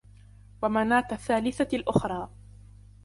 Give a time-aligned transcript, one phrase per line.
[0.63, 2.29] وَمَنَاةَ الثَّالِثَةَ الْأُخْرَى